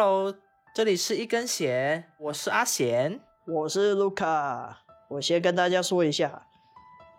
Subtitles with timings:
[0.00, 0.32] Hello，
[0.72, 3.18] 这里是一根弦，我是阿贤。
[3.44, 4.72] 我是 Luca，
[5.08, 6.46] 我先跟大家说一下，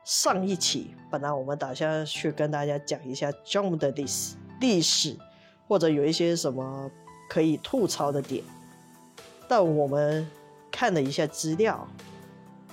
[0.05, 5.17] 上一期本来我们打算去跟大家讲一下 Jump 的历史历史，
[5.67, 6.89] 或者有一些什么
[7.29, 8.45] 可以吐槽的点，
[9.49, 10.25] 但我们
[10.71, 11.85] 看了一下资料，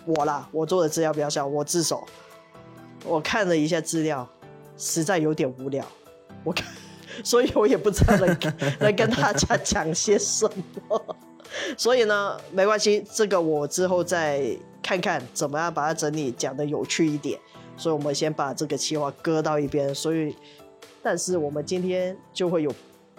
[0.05, 2.07] 我啦，我做的资料比较少，我自首，
[3.05, 4.29] 我看了一下资料，
[4.77, 5.85] 实在有点无聊，
[6.45, 6.65] 我看，
[7.25, 8.39] 所以我也不知道能
[8.81, 10.49] 能跟大家讲些什
[10.89, 11.17] 么。
[11.77, 17.39] 所以呢，没关系，这个我之后再看看怎么样把它整理讲的有趣一点。
[17.77, 19.95] 所以我们先把这个企划搁到一边。
[19.95, 20.35] 所以，
[21.03, 22.75] 但是我们今天就会有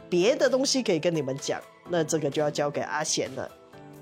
[0.10, 3.50] 别的东西可以跟你们讲，那这个就要交给阿贤了。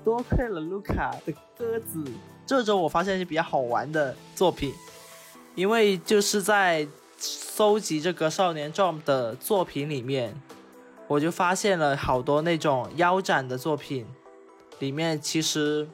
[0.04, 2.02] 多亏了卢卡的鸽子，
[2.46, 4.72] 这周我发现一些比较好玩的作品，
[5.54, 6.86] 因为就是在
[7.18, 10.40] 搜集这个少年 Jump 的作品里面，
[11.06, 14.06] 我就发现了好多那种腰斩的作品。
[14.78, 15.88] 里面其实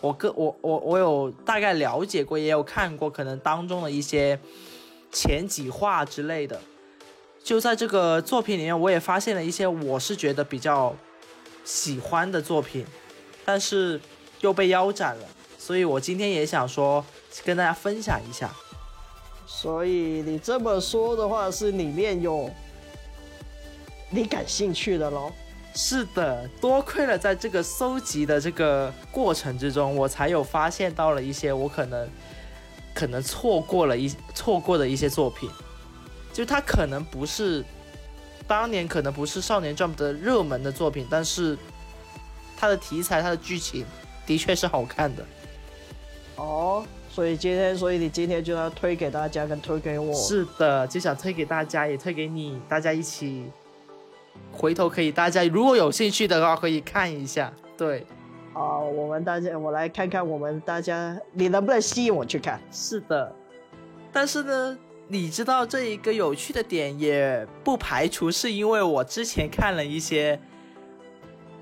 [0.00, 4.38] 我个我我我有大概了解过，也有看过，可能当中的一些
[5.10, 6.60] 前几话之类的。
[7.42, 10.94] 就在这个作品里面，我也发现了一些我是觉得比较
[11.64, 12.86] 喜欢的作品，
[13.44, 14.00] 但是
[14.40, 15.26] 又被腰斩了。
[15.58, 17.04] 所以我今天也想说
[17.44, 18.54] 跟大家分享一下。
[19.46, 22.50] 所以你这么说的话，是里面有
[24.10, 25.32] 你感兴趣的喽？
[25.74, 32.08] 是的，多亏了在这个搜集的这个过程之中，我才有发现到了一些我可能
[32.94, 35.50] 可能错过了一错过的一些作品，
[36.32, 37.64] 就它可能不是
[38.46, 41.58] 当年可能不是少年 Jump 的热门的作品，但是
[42.56, 43.84] 它的题材、它的剧情
[44.24, 45.24] 的确是好看的。
[46.36, 50.12] 哦，所以今天，所以你今天就要推给大家，跟推给我。
[50.12, 53.44] 是的，就想推给大家，也推给你，大家一起。
[54.50, 57.52] 回头可以，大家如果有兴趣的话，可以看一下。
[57.76, 58.04] 对，
[58.52, 62.60] 好，我们大家，我来看看我们大家，你能不能吸引我去看？
[62.72, 63.32] 是的，
[64.12, 64.76] 但是呢，
[65.06, 70.36] 你知道这一个有趣的点，也不排除是因为我之前看了一些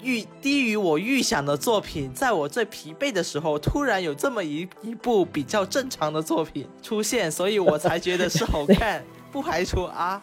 [0.02, 9.02] 预低于我预想的作品，在我最疲惫的时候，突然有这么一一部比较正常的作品出现，所以我才觉得是好 看。
[9.30, 10.22] 不排除啊。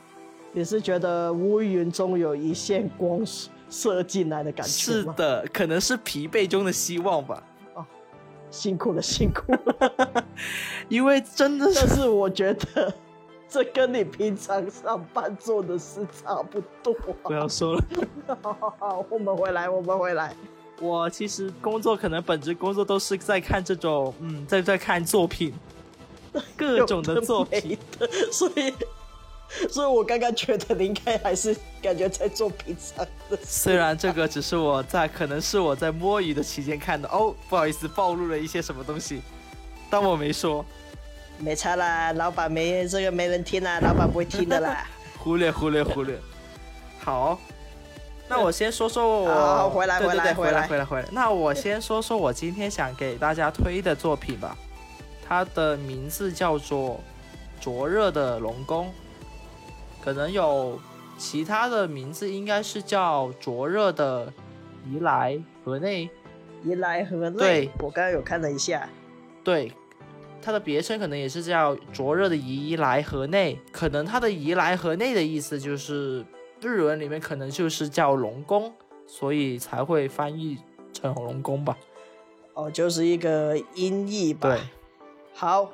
[0.51, 3.21] 你是觉得乌云中有一线光
[3.69, 7.43] 射进来的感觉是的，可能是疲惫中的希望吧。
[7.75, 7.85] 哦，
[8.49, 10.25] 辛苦了，辛苦了。
[10.89, 12.91] 因为真的是，但是我觉得
[13.49, 16.93] 这跟你平常上班做的事差不多。
[17.23, 17.83] 不要说了。
[18.79, 20.35] 好， 我们回来，我们回来。
[20.79, 25.53] 我其实工作可能本职工作都是在看这种，嗯，在在看作品，
[26.55, 27.77] 各种的作品，
[28.31, 28.73] 所以。
[29.67, 33.39] 所以，我刚刚觉得你应该还是感觉在做平常的。
[33.41, 37.09] 虽然这个只是我在，可能是我在摸鱼的期间看的。
[37.09, 39.23] 哦，不好意思，暴露了一些什么东西，
[39.89, 40.63] 当我没说。
[41.39, 44.85] 没差啦，老板没这个没人听啦，老板不会听的啦。
[45.17, 46.17] 忽略忽略忽略。
[46.99, 47.39] 好，
[48.27, 49.33] 那我先说说我。
[49.33, 51.07] 好，回来回来回来回来回来。
[51.11, 54.55] 那我先说说我今天想给大家推的作品吧。
[55.27, 56.99] 它的名字叫做
[57.63, 58.87] 《灼热的龙宫》。
[60.03, 60.79] 可能有
[61.17, 64.31] 其他的名字，应该是叫灼热的
[64.85, 66.09] 宜来河内。
[66.63, 68.89] 宜来河内，对我刚刚有看了一下，
[69.45, 69.71] 对，
[70.41, 73.57] 它的别称可能也是叫灼热的宜来河内。
[73.71, 76.25] 可能它的宜来河内的意思就是
[76.61, 78.73] 日文里面可能就是叫龙宫，
[79.05, 80.57] 所以才会翻译
[80.93, 81.77] 成龙宫吧。
[82.53, 84.49] 哦，就是一个音译吧。
[84.49, 84.59] 对，
[85.33, 85.71] 好，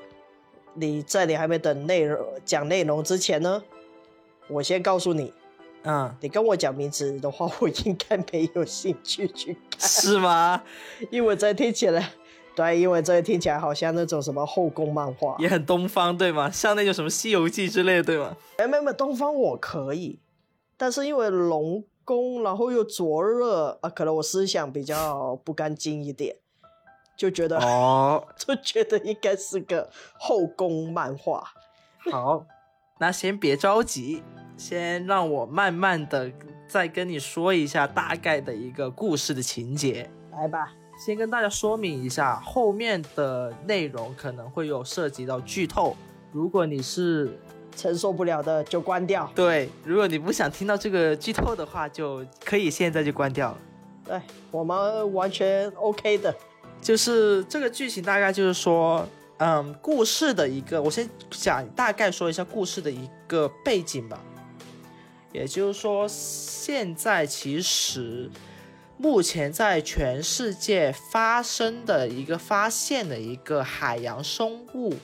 [0.74, 3.64] 你在你还没等内容讲内容之前呢？
[4.48, 5.34] 我先告诉你，
[5.82, 10.62] 嗯，你跟我讲名字的话， 我应该没有兴趣去看，是吗？
[11.10, 12.12] 因为这听起来，
[12.56, 16.50] 对，因为这个听起来好像那种什么后宫漫画，也很东方，对吗？
[16.50, 18.36] 像那种什么《西游记》之类的，对吗？
[18.58, 20.20] 哎，没有，东方我可以，
[20.78, 26.36] 但是因为龙宫，然后又灼热啊，可能我思想比较不干净一点，
[27.18, 31.44] 就觉得哦， 就觉得应该是个后宫漫画。
[32.12, 32.46] 好。
[32.98, 34.24] 那先别着急，
[34.56, 36.32] 先让我慢慢的
[36.66, 40.10] 再跟你说一下大概的一个故事的情节。
[40.32, 45.96] 来吧，先跟大家说明一下，后面的内容可能会有涉及到剧透，
[46.32, 47.38] 如果你是
[47.76, 49.30] 承受不了的就关掉。
[49.36, 53.58] 对，如果你不想听到这个剧透的话，就可以现在就关掉了。
[54.06, 54.22] 对
[54.52, 56.34] 我们完全 OK 的，
[56.82, 59.08] 就是这个剧情大概就是说。
[59.38, 64.18] 嗯，故事的一个，我先讲大概说一下故事的一个背景吧。
[65.34, 68.30] 也就是说，现在其实
[68.98, 74.96] 目前在全世界发生的一个发现的一个海洋生物，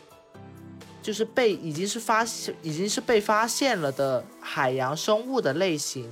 [1.02, 6.10] 就是被已经是发现已经是被发现了的海洋生物的类型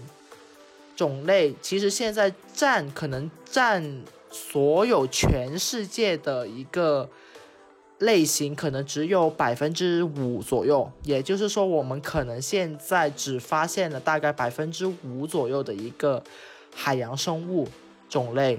[0.96, 7.10] 种类，其实现在占可能占所有全世界的一个
[8.00, 10.92] 类型，可能只有百分之五左右。
[11.04, 16.22] 也就是说，我们可能现在只发现了大概百分之五左右的一个。
[16.74, 17.68] 海洋生物
[18.10, 18.58] 种类，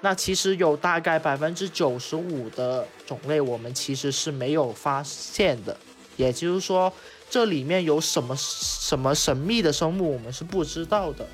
[0.00, 5.76] 那其实有大概百分之九十五的种类，我们其实是没有发现的。
[6.16, 6.92] 也就是说，
[7.28, 11.26] 这里面有什么什么神秘的生物，我们是不知道的。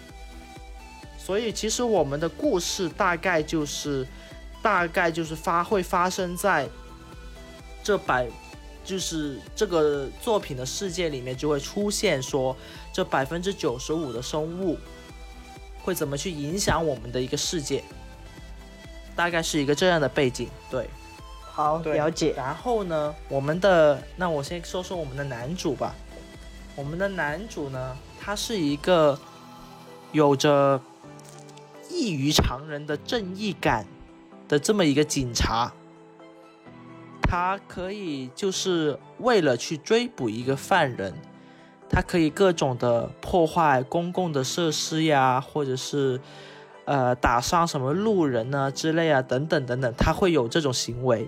[1.19, 4.07] 所以，其实我们的故事大概就是，
[4.63, 6.67] 大概就是发会发生在
[7.85, 8.27] 这百，
[8.85, 12.57] 就是这个作品的世界里面，就会出现说
[12.93, 14.79] 这百分之九十五的生物。
[15.83, 17.83] 会怎么去影响我们的一个世界？
[19.17, 20.89] 大概是一个这样的背景，对，
[21.43, 22.33] 好了解。
[22.37, 25.95] 然后呢，我们的那我先说说我们的男主吧。
[26.77, 29.19] 我们的男主呢，他是一个
[30.13, 30.81] 有着
[31.91, 33.85] 异于常人的正义感
[34.49, 35.71] 的这么一个警察，
[37.21, 41.13] 他可以就是为了去追捕一个犯人。
[41.93, 46.21] 它可以各种的破坏公共的设施呀，或者是，
[46.85, 51.27] 呃，打伤什么路人啊之类啊，等等等等，他会有这种行为，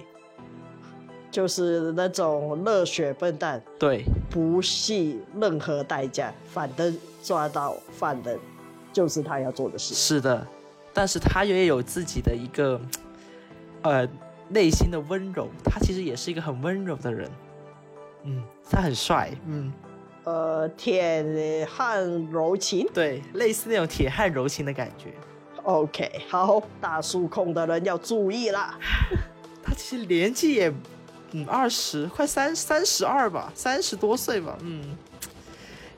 [1.33, 8.39] 就是那种热血笨蛋，对，不惜任何代价，反正抓到犯人
[8.93, 9.95] 就是他要做的事。
[9.97, 10.47] 是的，
[10.93, 12.81] 但是他也有自己的一个，
[13.83, 14.09] 呃，
[14.49, 17.29] 内心的温柔，他其实也是一个很温柔的人，
[18.23, 19.73] 嗯，他很帅，嗯。
[20.25, 25.13] 呃，铁汉柔情，对，类似那种铁汉柔情的感觉。
[25.65, 28.79] OK，好，大叔控的人要注意啦。
[29.65, 30.73] 他其实年纪也，
[31.33, 34.97] 嗯，二十，快三三十二吧，三十多岁吧，嗯，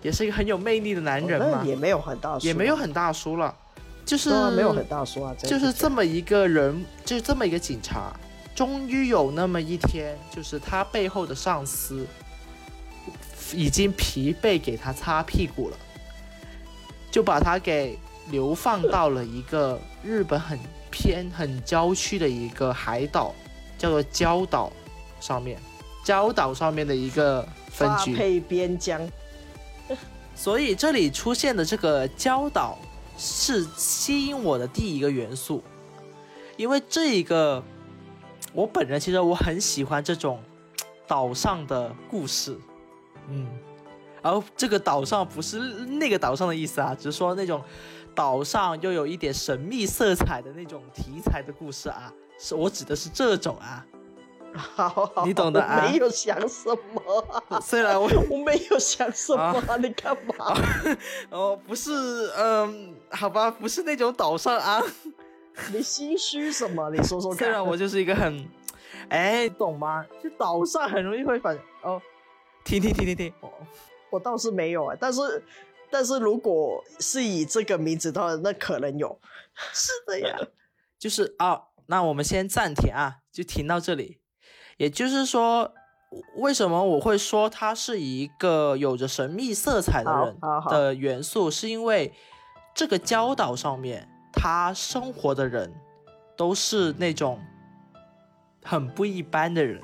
[0.00, 1.62] 也是一个很有魅力的男人嘛。
[1.64, 3.54] 也没有很大叔，也没有很大叔了，
[4.06, 8.10] 就是没有很大叔啊，就是这么一个人，就是这么一个警察，
[8.54, 12.06] 终于有那么一天，就是他背后的上司。
[13.52, 15.76] 已经疲惫，给他擦屁股了，
[17.10, 17.98] 就把他给
[18.30, 20.58] 流放到了一个日本很
[20.90, 23.34] 偏、很郊区的一个海岛，
[23.76, 24.72] 叫做礁岛
[25.20, 25.58] 上面。
[26.04, 29.00] 礁岛上面的一个分局，配边疆。
[30.36, 32.78] 所以这里出现的这个礁岛
[33.16, 35.62] 是吸引我的第一个元素，
[36.56, 37.62] 因为这一个
[38.52, 40.42] 我本人其实我很喜欢这种
[41.06, 42.58] 岛上的故事。
[43.28, 43.46] 嗯，
[44.22, 47.62] 然后这个岛上不是那个岛上的意思啊，只是说那种
[48.14, 53.84] 岛上又有一点神秘色彩的那种题材的故事啊，是我指的是这种啊。
[54.56, 55.88] 好， 你懂的啊。
[55.90, 60.56] 没有想什么，虽然我我没有想什么， 你干嘛？
[61.30, 64.80] 哦，不是，嗯，好吧，不是那种岛上啊。
[65.72, 66.88] 你心虚什么？
[66.90, 67.38] 你说说看。
[67.38, 68.48] 虽然我就是一个很，
[69.08, 70.04] 哎，懂吗？
[70.22, 72.00] 就岛上很容易会反哦。
[72.64, 73.52] 听听听听听，我
[74.10, 75.44] 我倒是没有啊，但是
[75.90, 79.20] 但是如果是以这个名字的话，那可能有。
[79.72, 80.36] 是的呀，
[80.98, 84.20] 就是啊，那我们先暂停啊，就停到这里。
[84.78, 85.72] 也就是说，
[86.38, 90.36] 为什么我会说他是一个有着神秘色彩的人
[90.68, 92.12] 的元素，是因为
[92.74, 95.72] 这个礁岛上面他生活的人
[96.36, 97.40] 都是那种
[98.64, 99.80] 很不一般的人。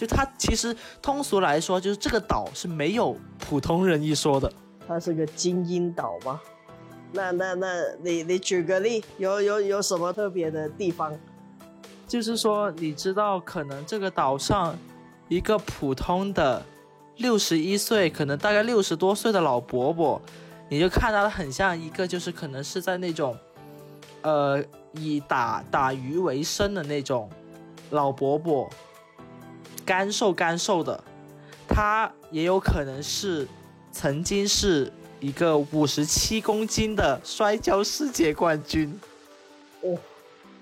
[0.00, 4.50] 就它其实通俗来说，就是这个岛是没有普通人一说的。
[4.88, 6.40] 它是个精英岛吗？
[7.12, 7.66] 那那那
[8.02, 11.14] 你你举个例，有有有什么特别的地方？
[12.08, 14.74] 就是说，你知道，可能这个岛上
[15.28, 16.64] 一个普通的
[17.18, 20.18] 六十一岁，可能大概六十多岁的老伯伯，
[20.70, 23.36] 你就看他很像一个，就是可能是在那种，
[24.22, 27.28] 呃，以打打鱼为生的那种
[27.90, 28.66] 老伯伯。
[29.90, 31.02] 干瘦干瘦的，
[31.66, 33.44] 他也有可能是
[33.90, 38.96] 曾经是一个五十七公斤的摔跤世界冠军
[39.80, 39.98] 哦，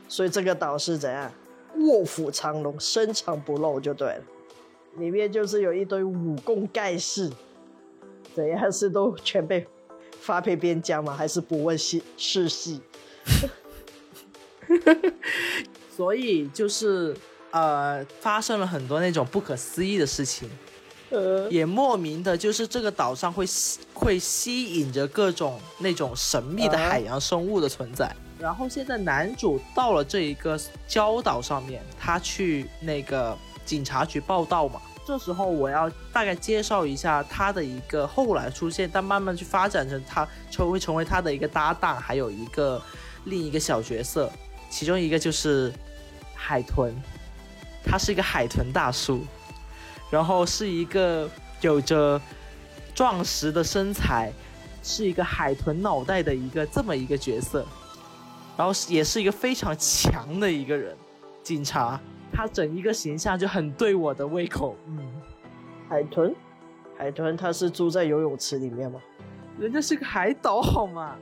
[0.09, 1.31] 所以这个岛是怎样？
[1.77, 4.23] 卧虎藏龙，深藏不露就对了。
[4.97, 7.31] 里面就是有一堆武功盖世，
[8.35, 9.67] 怎样是都全被
[10.23, 11.15] 发配边疆吗？
[11.15, 12.81] 还是不问世世系？
[15.95, 17.15] 所以就是。
[17.51, 20.49] 呃，发生了很多那种不可思议的事情，
[21.11, 26.89] 呃，也莫名的，就是这个岛上会吸会吸引着各种那种神秘的啊。
[26.89, 28.15] 海洋生物的存在。
[28.39, 34.81] 然后现在男主到了这一个礁岛上面，他去那个警察局报道嘛。
[35.05, 42.81] 这时候我要大概介绍一下他的一个后来出现，但慢慢去发展成他成会成为他的一个搭档，还有一个
[43.25, 44.31] 另一个小角色，
[44.69, 45.73] 其中一个就是
[46.35, 46.95] 海豚，
[47.89, 49.25] 他是一个海豚大叔。
[50.11, 51.29] 然后是一个
[51.61, 52.19] 有着
[52.95, 54.33] 壮实的身材，
[54.83, 57.63] 是一个海豚脑袋的一个这么一个角色，
[58.57, 60.97] 然后也是一个非常强的一个人，
[61.43, 62.01] 警察，
[62.33, 64.99] 他整一个形象就很对我的胃口，嗯，
[65.91, 66.35] 海豚，
[66.97, 68.99] 海豚他是住在游泳池里面吗？
[69.59, 71.17] 人家是个海岛好吗？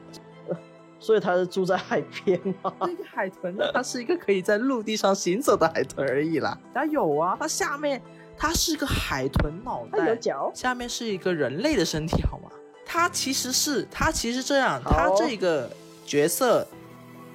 [0.98, 2.72] 所以它是住在海边吗？
[2.80, 6.58] 那个海豚呢，它是一个可以在陆地上行走的海豚而已啦。
[6.74, 8.00] 它有啊，它下面
[8.36, 10.50] 它是个海豚脑袋，它有脚？
[10.54, 12.50] 下面是一个人类的身体，好吗？
[12.84, 15.70] 它其实是它其实这样，它这个
[16.06, 16.66] 角色，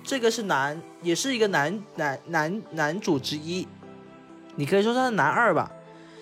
[0.03, 3.67] 这个是男，也是一个男男男男主之一，
[4.55, 5.71] 你可以说他是男二吧。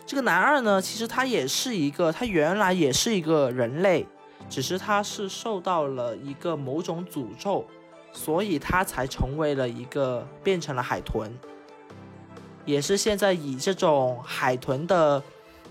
[0.06, 4.08] 这个男二呢，其实他也是一个，他原来也是一个人类，
[4.50, 7.64] 只是他是受到了一个某种诅咒，
[8.12, 11.32] 所以他才成为了一个变成了海豚，
[12.66, 15.22] 也是现在以这种海豚的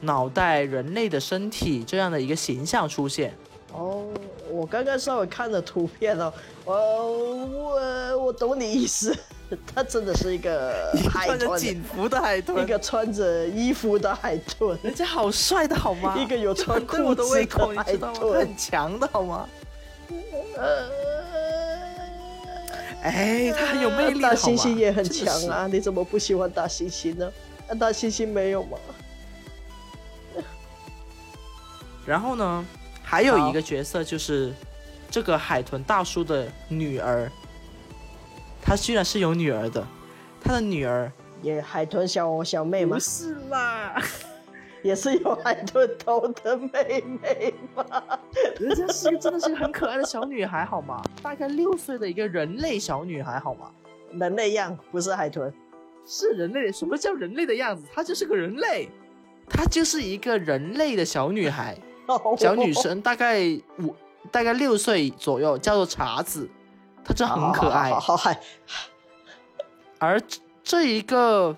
[0.00, 3.36] 脑袋、人类的身体这样的一个形象出现。
[3.72, 4.06] 哦，
[4.50, 6.32] 我刚刚稍微看了图片哦，
[6.64, 9.14] 呃我我懂你意思，
[9.74, 16.16] 它真的是一个海穿着，警服的海豚，一个穿着衣服的海豚，人家好帅的好吗？
[16.18, 18.56] 一个有穿裤子胃口，你海豚很。
[18.56, 19.48] 强的好吗？
[20.56, 20.90] 呃，
[23.02, 27.30] 哎，他很有魅力的大猩猩也很强啊，你怎么不喜欢大猩猩呢？
[27.68, 28.78] 那大猩猩没有吗？
[32.04, 32.64] 然后呢，
[33.02, 34.52] 还有一个角色就是
[35.10, 37.30] 这个海豚大叔的女儿，
[38.68, 39.82] 她居然是有女儿的，
[40.42, 41.10] 她的女儿
[41.40, 43.00] 也海豚小小妹吗不？
[43.00, 43.98] 是啦，
[44.84, 47.82] 也是有海豚头的妹妹吗？
[48.60, 51.02] 人家是个真的是个很可爱的小女孩好吗？
[51.22, 53.70] 大概六岁的一个人类小女孩好吗？
[54.12, 55.50] 人类样不是海豚。
[56.04, 57.84] 是人类，什么叫人类的样子？
[57.94, 58.90] 她就是个人类，
[59.48, 61.74] 她就是一个人类的小女孩。
[62.36, 63.40] 小女生大概
[63.78, 63.94] 五
[64.30, 66.48] 大概六岁左右，叫做茶子，
[67.08, 67.88] 她真的很可爱。
[67.88, 68.40] 好好好好好
[69.98, 70.20] 而
[70.62, 71.56] 这一个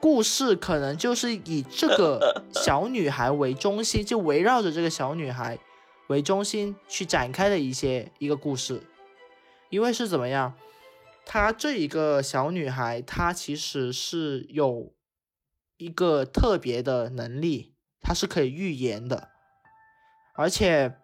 [0.00, 5.58] 故事可能就是以这个小女孩为中心，就围绕着这个小女孩
[6.06, 8.82] 为中心去展开的一些一个故事。
[9.68, 10.54] 因为是怎么样，
[11.26, 14.94] 她这一个小女孩，她其实是有
[15.76, 19.28] 一个特别的能力，她是可以预言的，
[20.34, 20.96] 而且，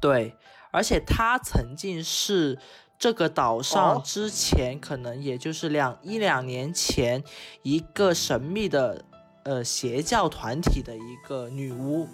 [0.00, 0.36] 对，
[0.72, 2.58] 而且她曾经是
[2.98, 4.02] 这个岛上哦。
[4.04, 7.22] 之前可能也就是两一两年前
[7.62, 9.04] 一个神秘的
[9.44, 12.08] 呃邪教团体的一个女巫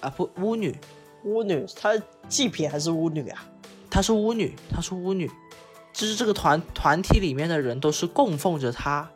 [0.00, 0.74] 啊不巫女，
[1.24, 1.92] 巫女，她
[2.28, 3.46] 祭品还是巫女啊？
[3.90, 5.30] 她是巫女，她是巫女，
[5.92, 9.10] 就是这个团团体里面的人都是供奉着她，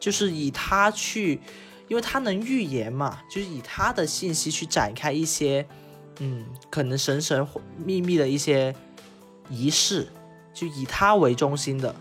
[0.00, 1.42] 就是以她去，
[1.88, 5.68] 因为她能预言嘛，就是以她的信息去展开一些，
[6.18, 8.74] 嗯，可能神神秘秘的一些
[9.48, 10.08] 仪式，
[10.52, 11.94] 就以他为中心的。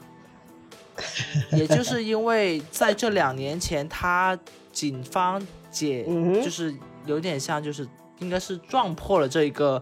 [1.54, 4.38] 也就是因为在这两年前，他
[4.72, 6.06] 警方解
[6.44, 6.74] 就是
[7.08, 7.88] 有点像，就是
[8.20, 9.82] 应该是撞破了这个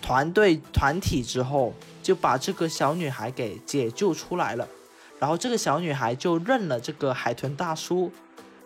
[0.00, 4.66] 团队团体之后，就把这个小女孩给解救出来了。
[5.18, 8.10] 然后这个小女孩就认了这个海豚大叔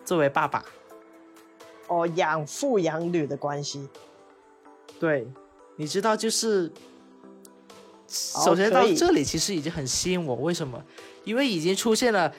[0.05, 0.63] 作为爸爸。
[1.87, 3.89] 哦，养父养女的关系。
[4.99, 5.25] 对，
[5.77, 6.69] 你知道就是，
[8.07, 10.83] 首先到这里其实已经很吸引我，为什么？
[11.23, 12.33] 因为已经出现了，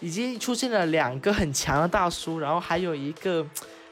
[0.00, 3.46] 已经出现了两个很强的大叔，然后还有一个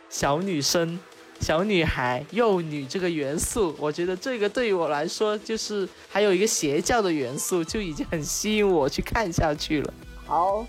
[0.09, 0.99] 小女生、
[1.41, 9.95] 小女孩、幼女这个元素，我觉得这个对于我来说，就是还有一个邪教的元素，就已经很吸引我去看下去了。
[10.27, 10.67] 好，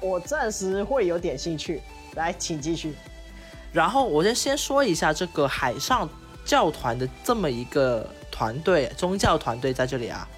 [0.00, 1.80] 我暂时会有点兴趣。
[2.16, 2.92] 来，请继续。
[3.72, 6.06] 然后我先先说一下这个海上
[6.44, 10.28] 教团的这么一个团队，宗教团队在这里啊，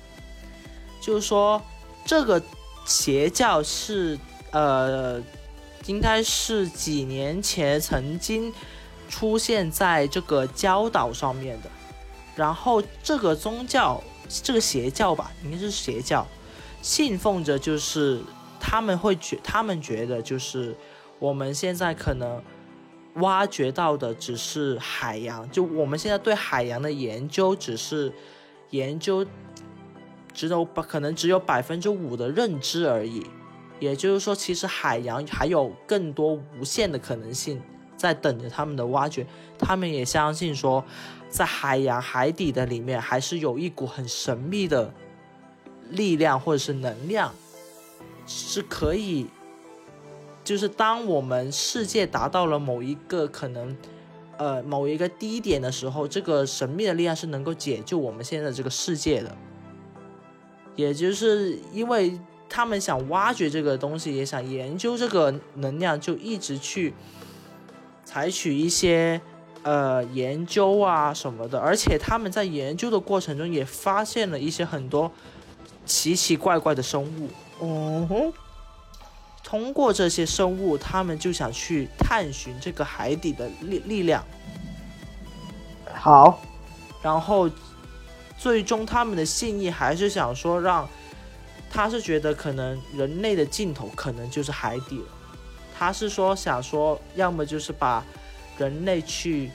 [1.01, 1.61] 就是说
[2.05, 2.43] 这个
[2.85, 4.19] 邪教是
[4.51, 5.21] 呃，
[5.87, 8.53] 应该是几年前曾经
[9.09, 11.71] 出现在这个礁岛上面的，
[12.37, 16.27] 然后这个宗教这个邪教吧，应该是邪教，
[16.83, 18.21] 信奉着就是
[18.61, 20.77] 他们会觉他们觉得就是
[21.19, 22.43] 我们现在可能。
[23.15, 28.13] 挖掘到的只是海洋，就我们现在对海洋的研究只是
[28.71, 29.25] 研究，
[30.33, 33.25] 只有可能只有百分之五的认知而已。
[33.81, 37.61] 也就是说，其实海洋还有更多无限的可能性
[37.97, 39.27] 在等着他们的挖掘。
[39.59, 40.83] 他们也相信说，
[41.29, 44.93] 在海洋海底的里面，还是有一股很神秘的
[45.91, 47.35] 力量或者是能量，
[48.27, 49.27] 是可以，
[50.45, 53.77] 就是当我们世界达到了某一个可能，
[54.37, 59.37] 呃，某一个低点的时候，这个神秘的力量是能够解救我们现在这个世界的。
[60.77, 62.17] 也就是因为。
[62.47, 66.95] 他们想挖掘这个东西，也想研究这个能量，就一直去
[68.05, 69.21] 采取一些
[69.63, 71.59] 呃研究啊什么的。
[71.59, 75.11] 而且他们在研究的过程中，也发现了一些很多
[75.85, 77.29] 奇奇怪怪的生物。
[77.61, 78.33] 嗯哼，
[79.45, 84.25] 通过这些生物，他们就想去探寻这个海底的力力量。
[85.95, 86.41] 好，
[87.01, 87.49] 然后
[88.37, 90.89] 最终他们的信义还是想说让。
[91.77, 95.07] 他是觉得可能人类的尽头可能就是海底了，
[95.77, 98.05] 他是说想说，要么就是把
[98.57, 99.51] 人类去，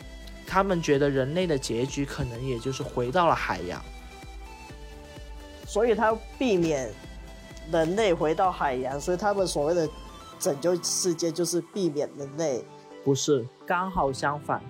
[0.46, 3.82] 他们觉得人类的结局可能也就是回到了海洋，
[5.66, 6.94] 所以他避免
[7.72, 9.88] 人类回到海洋，所以他们所谓的
[10.40, 12.64] 拯救世界就是避免人类，
[13.04, 14.62] 不是刚好相反，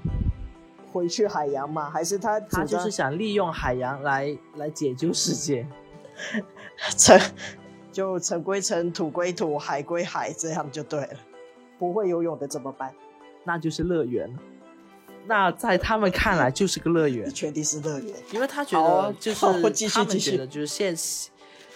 [0.92, 1.90] 回去海洋嘛？
[1.90, 5.66] 还是他他就是想利用海洋来来解救世界。
[6.98, 7.20] 成
[7.92, 11.10] 就尘归尘，土归土，海归海，这样就对了。
[11.78, 12.94] 不会游泳的怎么办？
[13.46, 14.30] 那就是乐园。
[15.26, 18.14] 那在他们看来就是个乐园，确定是乐园。
[18.32, 19.40] 因为他觉得就是
[19.90, 20.96] 他们觉得就是现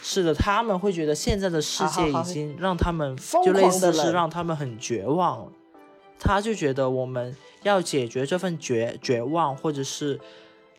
[0.03, 5.51] 是的，他们会觉得现在的世界已经让他们就类似是让他们很绝望了。
[6.19, 10.19] 他就觉得我们要解决这份绝绝望，或者是。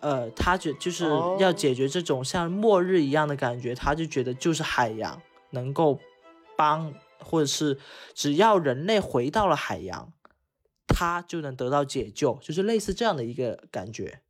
[0.00, 5.18] 呃，他觉就是要解决这种像末日一样的感觉，他就觉得就是海洋
[5.52, 5.98] 能够
[6.58, 7.78] 帮，或者是
[8.12, 10.12] 只要人类回到了海洋，
[10.86, 14.20] 他就能得到解救，就是类似这样的一个感觉。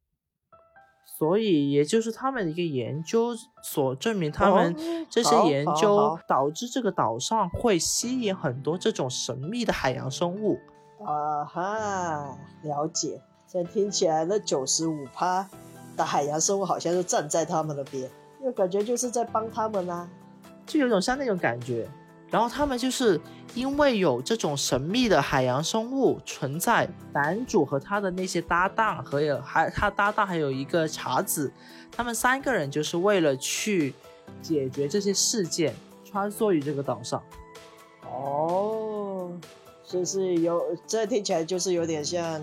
[1.16, 4.74] 所以，也就是他们的一个研究所证明，他们
[5.08, 10.58] 这些研究导致这个岛上会吸引很多这种神秘的海洋生物。
[11.04, 13.22] 啊哈，了解。
[13.46, 15.48] 这听起来，那九十五趴
[15.96, 20.08] 的海洋生物好像是站在他们那边，因为感觉就是在帮他们啊，
[20.66, 21.88] 就有种像那种感觉。
[22.34, 23.20] 然后他们就是
[23.54, 31.52] 因为有这种神秘的海洋生物存在，男主和他的那些搭档，和有还他搭档还有一个茶子，
[31.92, 33.94] 他们三个人就是为了去
[34.42, 35.72] 解决这些事件，
[36.04, 37.22] 穿梭于这个岛上。
[38.02, 39.30] 哦，
[39.86, 42.42] 就是有这听起来就是有点像。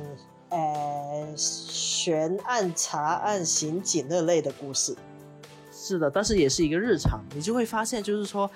[0.54, 4.93] 呃，悬案、查案、刑警那类的故事，
[5.71, 7.21] 是的，但是也是一个日常。
[7.34, 8.51] 你就会发现，就是说，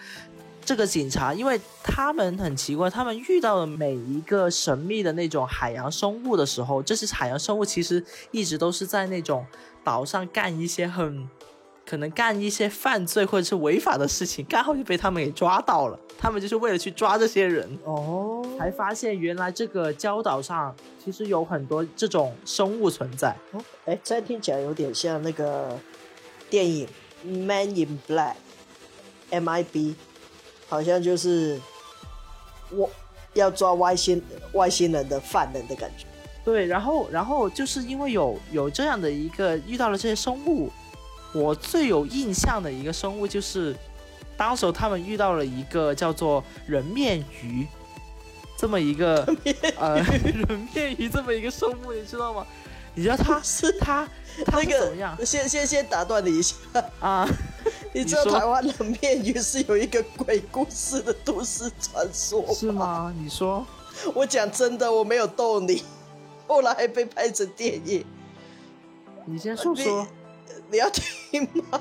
[0.66, 9.46] 这个警察，因为他们很奇怪，他们遇到了每一个神秘的那种海洋生物的时候，这些海洋生物其实一直都是在那种
[9.84, 11.30] 岛上干一些很。
[11.88, 16.00] 可能干一些犯罪或者是违法的事情，刚好就被他们给抓到了。
[16.18, 23.36] 他们就是为了去抓这些人哦，才发现原来这个礁岛上其实有很多这种生物存在。
[23.52, 25.78] 哦，哎，这听起来有点像那个
[26.50, 26.88] 电影
[27.46, 28.34] 《Man in Black》
[29.40, 29.94] （MIB），
[30.76, 31.60] 好像就是
[32.70, 32.90] 我
[33.34, 36.06] 要抓外星外星人的犯人的感觉。
[36.44, 40.70] 对，然后然后就是因为有有这样的一个遇到了这些生物。
[41.34, 43.76] 我最有印象的一个生物就是，
[44.38, 47.68] 当时他们遇到了一个叫做人面鱼，
[48.58, 49.26] 这么一个
[49.78, 52.46] 呃 人面鱼这么一个生物，你知道吗？
[52.94, 54.08] 你知道它是它
[54.46, 55.18] 它是怎么样？
[55.26, 56.56] 先先先打断你一下
[57.02, 57.28] 啊！
[57.96, 63.16] 你知道台湾的面鱼是有一个鬼故事的都市传说是吗？
[63.18, 63.66] 你说？
[64.14, 65.82] 我讲真的，我没有逗你，
[66.46, 68.06] 后来还被拍成电影。
[69.24, 70.06] 你先说说。
[70.70, 71.80] 你要听吗？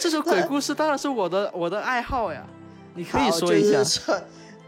[0.00, 2.42] 这首鬼故事当然是我的我的爱好呀，
[2.94, 4.22] 你可以说一下。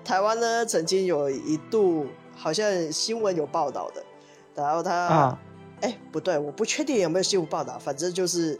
[0.04, 4.04] 台湾呢，曾经有一度好像新闻有报道的，
[4.54, 5.38] 然后他，
[5.80, 8.58] 哎，不对，我不确定有没有新闻报道，反正就是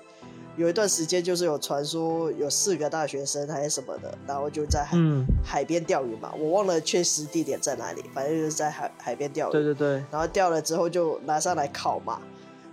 [0.57, 4.97] 有一段时间就是有传说有四个大学生还是什么的，然后就在海
[5.45, 9.53] 海边钓鱼嘛，我忘了确实地点在哪里，反正就是在海海边钓鱼。
[9.53, 10.05] 对对对。
[10.11, 12.21] 然后钓了之后就拿上来烤嘛。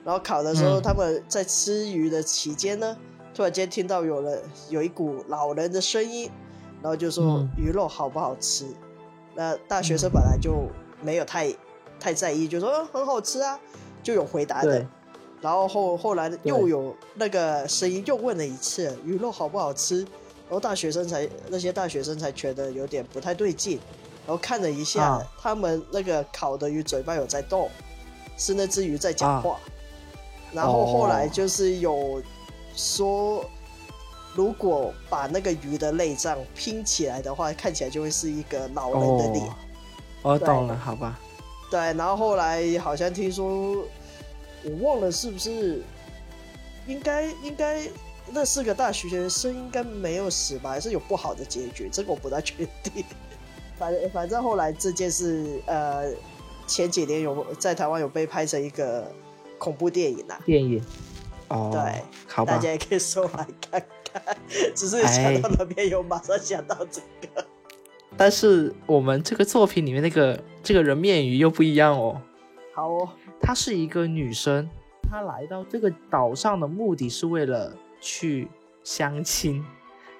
[0.06, 2.98] 然后烤的时候，他们在吃鱼的期间呢，
[3.34, 6.30] 突然间听到有人有一股老人的声音，
[6.82, 8.66] 然后就说鱼肉好不好吃？
[9.36, 10.68] 那大学生本来就
[11.02, 11.54] 没有太
[12.00, 13.60] 太在意，就说、嗯、很好吃啊，
[14.02, 14.88] 就有回答的对。
[15.44, 23.78] 然后后后来又有那个声音又问了一次鱼肉好不好吃，然后大学生才那些大学生才觉得有点不太对劲，
[24.26, 27.70] 然后看了一下，啊他们那个烤的鱼嘴巴有在动，
[28.38, 29.60] 是那只鱼在讲话。
[30.54, 32.24] 然后后来就是有
[32.74, 33.44] 说，
[34.34, 39.46] 如果把那个鱼的内脏拼起来的话，看起来就会是一个老人的脸。
[39.48, 39.56] 哦，
[40.22, 41.20] 我懂了，好吧。
[41.70, 43.84] 对，然后后来好像听说，
[44.64, 45.82] 我忘了是不是，
[46.88, 47.82] 应该应该
[48.32, 53.04] 那四个大学生应该没有死吧，还是有不好的结局，这个我不太确定。
[53.78, 56.12] 反正反正后来这件事，呃，
[56.68, 59.12] 前几年有在台湾有被拍成一个
[59.58, 60.82] 恐怖电影啊，电影。
[61.50, 62.54] 哦，对，好吧。
[62.54, 64.38] 大家也可以搜来看看。
[64.74, 67.46] 只是想到那边有马上想到这个。
[68.16, 72.22] 但是我们这个作品里面那个这个人面鱼又不一样哦。
[72.74, 73.10] 好哦，
[73.46, 74.70] 她是一个女生，
[75.12, 78.48] 她来到这个岛上的目的是为了去
[78.86, 79.64] 相亲，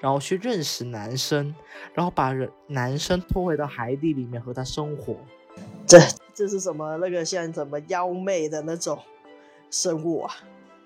[0.02, 1.56] 然后去认识男生，
[1.94, 5.16] 然后把人男生拖回到海底里面和他生活。
[5.88, 5.98] 这
[6.36, 6.98] 这是什么？
[6.98, 9.00] 那个像什么妖媚的那种
[9.72, 10.36] 生物啊？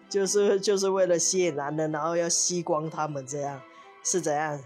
[0.07, 3.59] 就是就是为了吸引男人，然后要吸光他们，这样
[4.03, 4.61] 是怎样？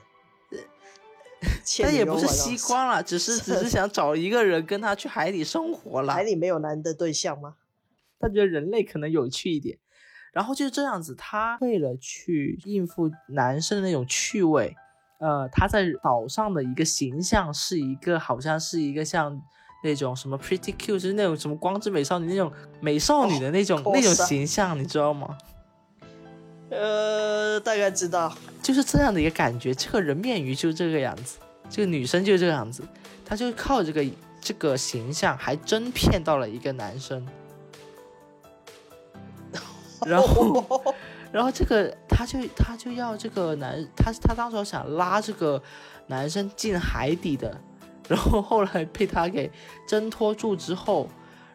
[1.82, 2.68] 但也不是吸光。
[2.68, 6.22] 光了，只是只是想找一个人跟他去海底生活了海。
[6.22, 7.56] 里没有男的对象吗？
[8.22, 9.78] 他觉得人类可能有趣一点，
[10.32, 11.16] 然后就是这样子。
[11.16, 14.76] 他为了去应付男生的那种趣味，
[15.20, 19.42] 呃，他在岛上的一个形象是一个好像是一个像
[19.84, 25.38] 那种什么 Pretty Cute，就是那种什么光之美少女那种美少女的那种、哦那种形象，你知道吗？
[26.70, 28.34] 呃，大概知道。
[28.62, 29.74] 就是这样的一个感觉。
[29.74, 32.84] 这个人面鱼就这个样子，这个女生就是这个样子，
[33.26, 34.06] 她就靠这个
[34.40, 37.28] 这个形象，还真骗到了一个男生。
[40.06, 40.96] 然后，
[41.32, 45.62] 然后这个他就他就要这个男，他他当时想拉这个
[46.08, 47.56] 男生进海底的，
[48.08, 49.52] 然后后来被他给
[49.88, 51.08] 挣脱住之后，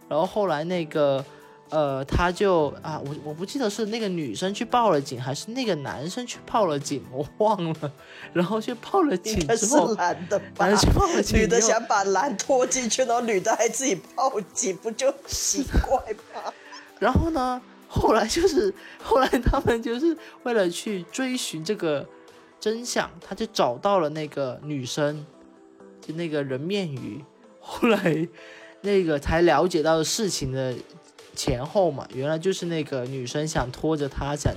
[0.09, 1.25] 然后后来那个
[1.71, 7.93] 呃他就啊我我不记得是那个女生去报了警，还是那个男生去报了警，我忘了，
[8.33, 10.77] 然后去报了警之后，男的吧男？
[10.77, 15.99] 生报了警，女的想把男拖进去，然后女的还自己报警，不就 奇怪
[16.33, 16.53] 吗？
[16.99, 17.61] 然后呢，
[17.97, 22.07] 后来就是后来他们就是为了去追寻这个
[22.61, 25.25] 真相，他就找到了那个女生，
[26.01, 27.25] 就那个人面鱼。
[27.61, 28.29] 后来
[28.83, 30.75] 那个才了解到事情的
[31.35, 34.55] 前后嘛，原来就是那个女生想拖着他想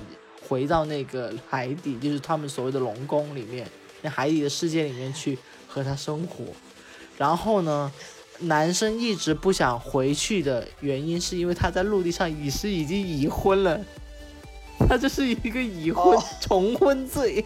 [0.48, 3.66] 回到那个海底，就是他们所谓的龙宫里面，
[4.02, 6.44] 那海底的世界里面去和他生活。
[7.18, 7.92] 然后呢，
[8.40, 13.80] 男生一直不想回去的原因，是因为他在陆地上已是已经已婚了，
[14.88, 17.44] 他这是一个已婚、哦重婚罪。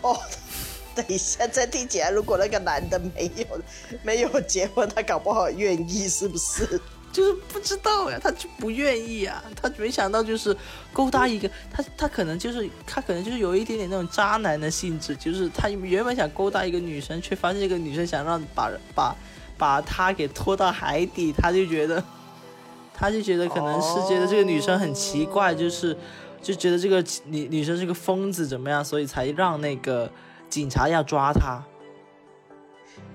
[0.00, 0.18] 哦，
[0.96, 3.60] 等一下，再听起来，如果那个男的没有
[4.02, 6.80] 没有结婚，他搞不好愿意，是不是？
[7.16, 10.54] 就是不知道呀，他就不愿意啊，他没想到就是
[10.92, 19.16] 勾搭一个他，他可能就是他可能就是有一点点那种渣男的性质，就是他原本想勾搭一个女生，却发现这个女生想让把把
[19.56, 22.04] 把他给拖到海底，他就觉得
[22.92, 25.96] 他就觉得可能是觉得这个女生很奇怪，就是
[26.42, 30.12] 就觉得这个女女生是个疯子怎么样，所以才让那个
[30.50, 31.64] 警察要抓她。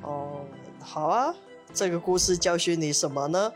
[0.01, 0.41] 哦，
[0.79, 1.31] 好啊，
[1.73, 3.51] 这个故事教训你什么呢？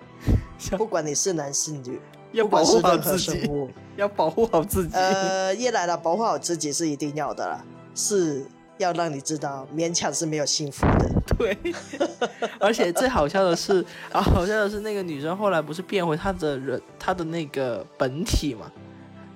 [0.78, 2.00] 不管你是男是女，
[2.32, 3.50] 要保护好自己，
[3.98, 4.96] 要保护好自己。
[4.96, 8.46] 呃，一来了，保护好自己是一定要的啦，是
[8.78, 11.12] 要让你知道，勉强是没有幸福的。
[11.38, 11.58] 对，
[12.60, 18.72] 而且最好笑的是， 啊，好笑的是那个女生后来不是变回她的人，她的那个本体嘛，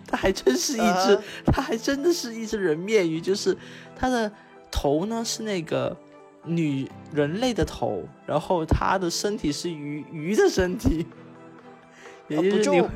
[0.07, 3.57] 她还真是一只，啊她还真的是一只人面鱼，就是
[3.97, 4.31] 她的
[4.71, 5.95] 头呢是那个
[6.49, 11.05] 女人类的头，然后她的身体是鱼鱼的身体，
[12.27, 12.89] 也就是你就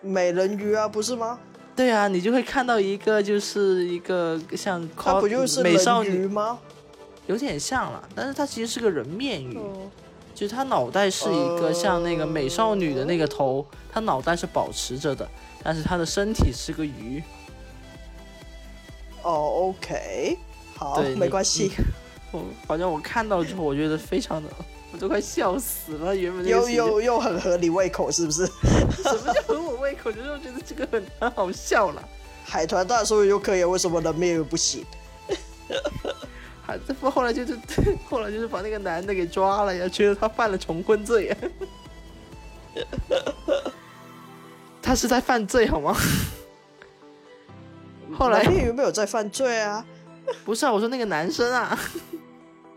[0.00, 1.38] 美人鱼啊，不是吗？
[1.76, 6.58] 对啊，你就会看到一个就是一个像它不就是美少女，吗？
[7.26, 9.56] 有点像了，但是它其实是个人面鱼。
[9.56, 9.90] 嗯，
[10.34, 15.28] 就是她脑袋是一个像那个美少女的那个头，她脑袋是保持着的，
[15.62, 17.22] 但是她的身体是个鱼。
[19.22, 20.36] 哦，OK，
[20.76, 21.70] 好，，没关系。
[22.32, 24.48] 我反正我看到之后，我觉得非常的，
[24.92, 26.14] 我都快笑死了。
[26.14, 28.46] 原本又又又很合你胃口，是不是？
[28.46, 30.10] 什么叫合我胃口？
[30.12, 32.08] 就是我觉得这个很很好笑了。
[32.44, 34.84] 海豚大叔又可以，为什么人面又不行？
[36.62, 37.58] 还后后来就是
[38.08, 41.36] 后来就是把那个男的给抓了呀，觉得他犯了重婚罪呀。
[44.82, 45.96] 他是在犯罪好吗？
[48.16, 49.84] 后来蓝面鱼没有在犯罪啊，
[50.44, 51.78] 不是啊，我说那个男生啊，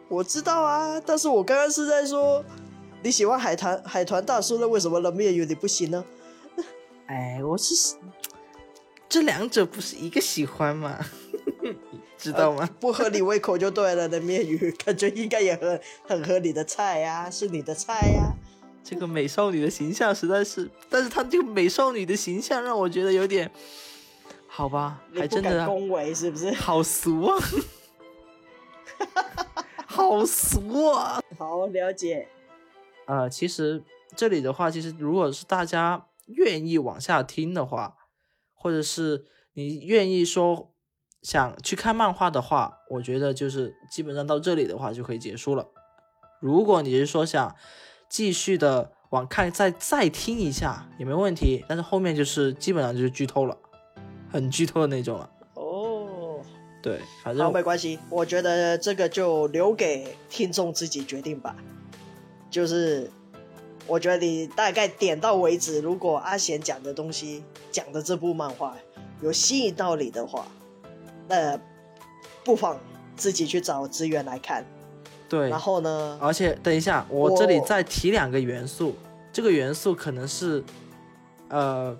[0.07, 2.43] 我知道啊，但是我刚刚是在说
[3.01, 6.03] 你喜欢海豚海豚大叔，那为什么冷面鱼你不行呢？
[7.07, 7.95] 哎，我是
[9.09, 10.99] 这两者不是一个喜欢吗？
[12.17, 12.69] 知道吗？
[12.79, 18.33] 不合你胃口就对了，冷面鱼感觉应该也很很合你的菜呀、是你的菜呀、
[18.83, 23.51] 这个美少女的形象实在是，但是她这个美少女的形象让我觉得有点，
[24.47, 26.51] 好吧，你还真的恭维是不是？
[26.53, 27.37] 好俗啊，
[30.19, 31.19] 好俗啊。
[31.37, 32.27] 好了解，
[33.07, 33.83] 呃，其实
[34.15, 37.95] 这里的话，其实如果是大家愿意往下听的话，
[38.53, 40.71] 或者是你愿意说
[41.23, 45.67] 想去看漫画的话，我觉得就是基本上到这里的话就可以结束了。
[46.39, 47.55] 如果你是说想
[48.07, 53.57] 继续的往看再再听一下也没问题，但是后面就是基本上就是剧透了，
[54.29, 55.29] 很剧透的那种了。
[56.83, 61.55] 哦，对，反好，正没关系，我觉得这个就留给听众自己决定吧。
[62.51, 63.09] 就是
[63.87, 68.75] 我觉得你大概点到为止，如果阿贤讲的东西讲的这部漫画
[69.21, 70.45] 有吸引到你的话，
[71.27, 71.59] 那
[72.43, 72.77] 不妨
[73.15, 74.63] 自己去找资源来看。
[75.29, 78.93] 对，然后呢，而且等一下，我这里再提两个元素，
[79.31, 80.63] 这个元素可能是，
[81.49, 81.97] 呃，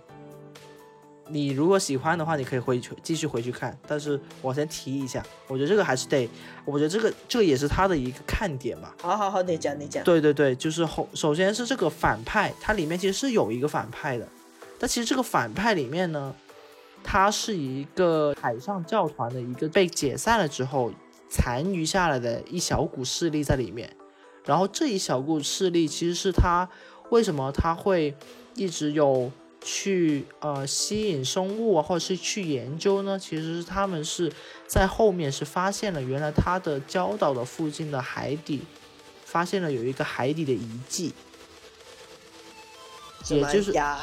[1.29, 3.77] 你如果喜欢的话，你可以回去继续回去看。
[3.87, 6.29] 但是我先提一下，我觉得这个还是得，
[6.65, 8.93] 我觉得这个这个也是他的一个看点吧。
[9.01, 10.03] 好好好，你讲你讲。
[10.03, 14.27] 对对对，就是后首先是这个反派，它里面其实是有一个反派的，
[14.77, 16.35] 但其实这个反派里面呢，
[17.03, 20.91] 他是一个海上教团的一个被解散了之后
[21.29, 23.89] 残余下来的一小股势力在里面，
[24.45, 26.69] 然后这一小股势力其实是他
[27.09, 28.13] 为什么他会
[28.55, 29.31] 一直有
[29.63, 33.17] 去呃吸引生物啊，或者是去研究呢？
[33.17, 34.31] 其实是他们是
[34.67, 38.61] 在后面是发现了原来他的礁岛的附近的海底。
[39.25, 41.11] 发现了有一个海底的遗迹，
[43.29, 43.99] 也就是亚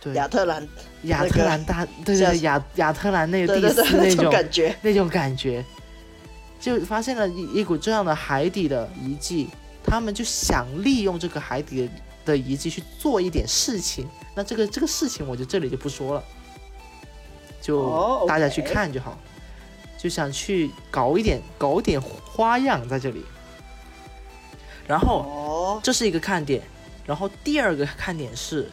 [0.00, 0.66] 对亚特兰，
[1.02, 4.76] 亚特兰大，对对对亚亚特兰那个对第对对， 那种四那种感觉。
[4.80, 5.62] 那种感觉，
[6.58, 9.50] 就发现了一一股这样的海底的遗迹，
[9.84, 11.92] 他们就想利用这个海底的
[12.24, 14.08] 的遗迹去做一点事情。
[14.34, 16.24] 那这个这个事情，我就这里就不说了，
[17.60, 19.18] 就哦大家去看就好。
[19.98, 23.22] 就想去搞一点搞一点花样在这里，
[24.86, 25.26] 然后。
[25.28, 26.62] 哦，这是一个看点。
[27.04, 28.70] 然后第二个看点是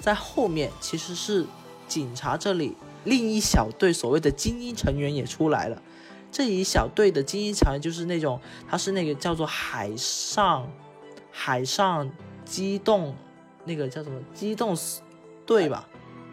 [0.00, 1.44] 在后面，其实是
[1.88, 5.82] 警察这里另一小队所谓的精英成员也出来了。
[6.30, 8.40] 这一小队的精英成员就是那种，
[8.70, 10.70] 他是那个叫做海上
[11.32, 12.08] 海上
[12.44, 13.16] 机动
[13.68, 14.76] 那个叫什么机动
[15.46, 15.86] 队吧？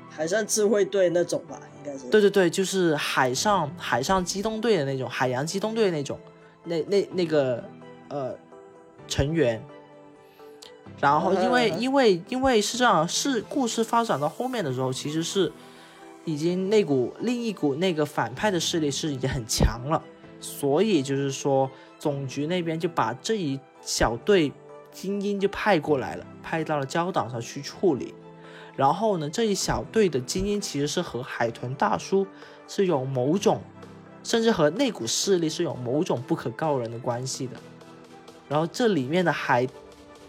[0.09, 2.09] 海上智慧队那种吧，应该是。
[2.09, 6.17] 对对对，就是海上海上机动队的那种，海洋机动队那种，
[6.63, 7.63] 那那那个
[8.07, 8.33] 呃
[9.07, 9.61] 成员。
[11.01, 15.51] 然后因为因为因为是这样，是故事发展到后面的时候，其实是
[16.23, 20.01] 已经那股另一股那个反派的势力是已经很强了，
[20.39, 21.69] 所以就是说
[21.99, 24.51] 总局那边就把这一小队
[24.95, 28.13] 精英就派过来了，派到了礁岛上去处理。
[28.77, 32.25] 然后呢，这一小队的精英其实是和海豚大叔
[32.67, 33.61] 是有某种，
[34.23, 37.53] 甚至和那股势力是有某种不可告人的关系的。
[38.47, 39.67] 然后这里面的海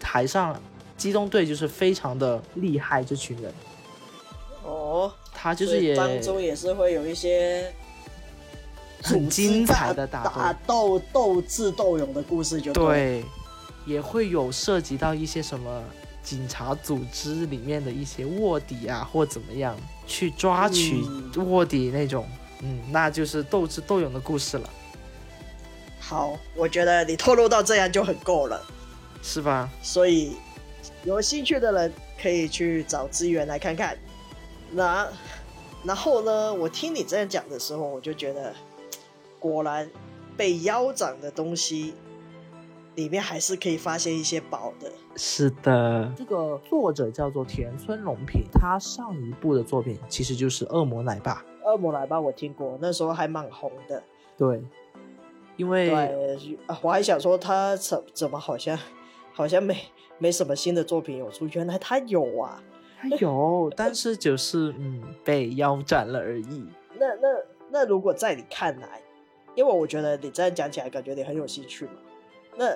[0.03, 0.61] 海上
[0.97, 3.53] 机动队就是非常的厉害，这群人，
[4.65, 7.73] 哦，他就是也当中也是会有一些
[9.03, 12.75] 很精彩的打打斗，斗斗智斗勇的故事就了。
[12.75, 13.25] 对，
[13.87, 15.83] 也会有涉及到一些什么
[16.23, 19.75] 警察组织里面的一些卧底啊，或怎么样
[20.07, 22.29] 去抓取嗯卧底那种，
[22.63, 24.69] 嗯，那就是斗智斗勇的故事了，
[26.01, 28.61] 好，我觉得你透露到这样就很够了，
[29.23, 29.71] 是吧？
[29.83, 30.37] 所以
[31.05, 33.97] 有兴趣的人可以去找资源来看看。
[34.73, 35.09] 那
[35.85, 38.53] 然后呢，我听你这样讲的时候，我就觉得，
[39.39, 39.89] 果然
[40.37, 41.95] 被腰斩的东西
[42.97, 44.91] 里面还是可以发现一些宝的。
[45.15, 51.45] 是的，这个作者叫做田村隆平，他上一部的作品其实就是《恶魔奶爸》。
[51.71, 54.03] 恶魔奶爸，我听过，那时候还蛮红的。
[54.37, 54.63] 对，
[55.57, 58.79] 因为对，啊我还想说他怎怎么好像
[59.33, 59.77] 好像没
[60.19, 62.63] 没什么新的作品有出，原来他有啊。
[62.99, 66.67] 他有， 但是就是嗯被腰斩了而已。
[66.99, 67.29] 那那
[67.71, 69.03] 那如果在你看来，
[69.55, 71.93] 因为我觉得你这样讲起来，感觉你很有兴趣嘛。
[72.57, 72.75] 那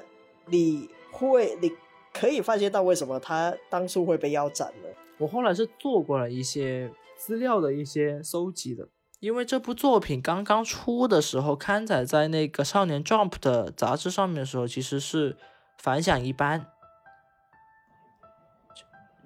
[0.50, 1.72] 你会，你
[2.12, 4.88] 可以发现到为什么他当初会被腰斩呢？
[5.18, 8.88] 我后来是做过了一些资料的一些搜集的，
[9.20, 15.36] 因为这部作品刚刚出的时候，刊载在那个少年 Jump 的杂志上面的时候，其实是
[15.76, 16.66] 反响一般，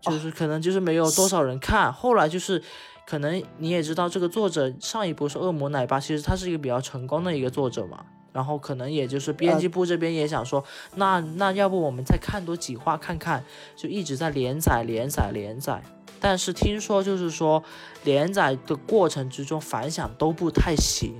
[0.02, 1.92] 就就是可能就是没有多少人看。
[1.92, 2.62] 后来就是
[3.06, 8.04] 可能你也知道，这个作者上一部是《恶魔奶爸》，其实他是一个比较成功的一个作者嘛。
[8.34, 10.64] 然后可能也就是编辑部这边也想说，
[10.96, 13.44] 那那要不我们再看多几话看看，
[13.76, 15.80] 就一直在连载连载连载。
[16.20, 17.62] 但是听说就是说
[18.02, 21.14] 连载的过程之中反响都不太行，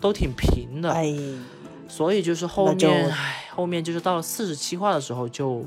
[0.00, 0.90] 都挺平的。
[0.90, 1.14] 哎，
[1.86, 5.64] 所以就是后面，唉，后面就是到了四十七话的时候就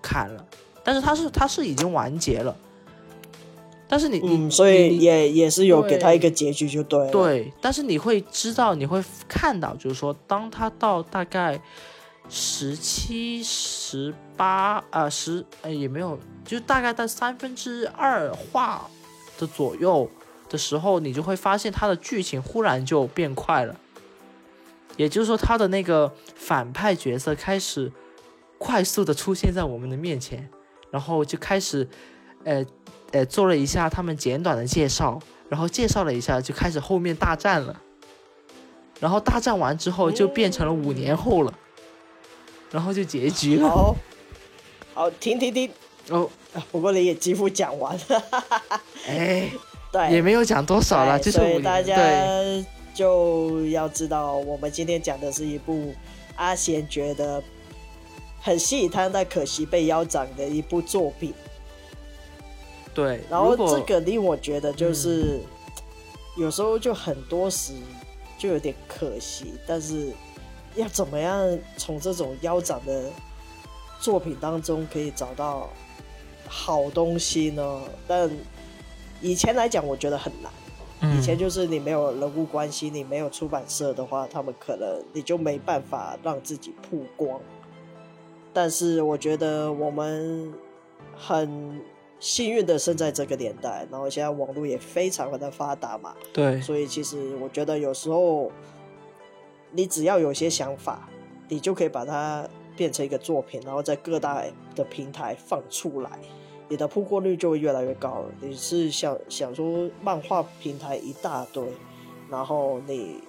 [0.00, 0.46] 砍了。
[0.84, 2.56] 但是它是它是已经完结了，
[3.88, 11.60] 但是你你嗯，所以也也是有给他一个结局就对了。，对，但是你会知道，你会看到，就是说，当他到大概
[12.28, 18.90] 十七、十八啊十呃也没有，就大概在三分之二话
[19.38, 20.10] 的左右
[20.48, 23.76] 的时候，你就会发现他的剧情忽然就变快了，
[24.96, 27.92] 也就是说，他的那个反派角色开始
[28.58, 30.48] 快速的出现在我们的面前，
[30.90, 31.88] 然后就开始
[32.42, 32.64] 呃
[33.12, 37.82] 呃做了一下他们简短的介绍，然后介绍了一下，就开始后面大战了。
[38.98, 41.52] 然后大战完之后就变成了五年后了，
[42.70, 43.68] 然后就结局了。
[43.68, 43.96] 好，
[44.94, 45.70] 好，停停停。
[46.08, 48.22] 哦，啊 不过你也几乎讲完了，
[49.08, 49.50] 哎，
[49.92, 51.94] 对，也没有讲多少了，就是五所以大家
[52.94, 55.92] 就要知道，我们今天讲的是一部
[56.36, 57.42] 阿贤觉得
[58.40, 61.34] 很吸引他，但可惜被腰斩的一部作品。
[62.96, 63.20] 对。
[63.30, 65.38] 然后这个令我觉得就是、
[66.36, 67.74] 有时候就很多时
[68.36, 70.12] 就有点可惜，但是
[70.74, 73.10] 要怎么样从这种腰斩的
[74.00, 75.68] 作品当中可以找到
[76.48, 77.82] 好东西呢？
[78.08, 78.30] 但
[79.20, 80.50] 以前来讲，我觉得很难。
[81.14, 87.38] 以前嗯就是你没有人物关系，你没有出版社的话，他们可能你就没办法让自己曝光。
[88.54, 90.52] 但是我觉得我们
[91.14, 91.78] 很
[92.18, 98.50] 幸运的生在这个年代，然后现在网络也非常的发达嘛，对所以其实我觉得有时候
[99.70, 101.08] 你只要有些想法，
[101.48, 104.42] 你就可以把它变成一个作品，然后在各大
[104.74, 106.18] 的平台放出来，
[106.68, 108.30] 你的曝光率就会越来越高了。
[108.40, 111.62] 你是想想说漫画平台一大堆，
[112.30, 113.20] 然后你